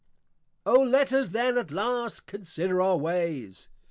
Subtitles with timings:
[0.65, 3.69] O let us then at last, consider our ways.